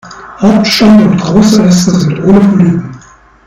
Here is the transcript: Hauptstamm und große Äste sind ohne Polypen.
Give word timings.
Hauptstamm 0.41 1.09
und 1.11 1.21
große 1.21 1.61
Äste 1.61 1.91
sind 1.91 2.23
ohne 2.23 2.39
Polypen. 2.39 2.99